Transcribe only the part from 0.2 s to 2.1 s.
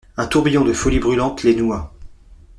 tourbillon de folie brûlante les noua.